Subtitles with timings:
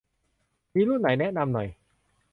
[0.73, 1.67] มีรุ่นไหนแนะนำหน่อย